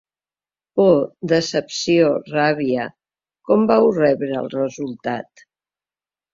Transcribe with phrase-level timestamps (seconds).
[0.79, 0.95] Por,
[1.31, 2.87] decepció, ràbia…
[3.51, 5.49] Com vau rebre el resultat?